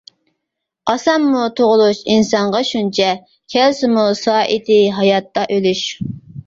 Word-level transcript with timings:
ئاسانمۇ 0.93 1.43
تۇغۇلۇش 1.59 2.01
ئىنسانغا 2.15 2.63
شۇنچە، 2.73 3.13
كەلسىمۇ 3.57 4.09
سائىتى 4.25 4.85
ھاياتتا 5.01 5.51
ئۆلۈش. 5.59 5.89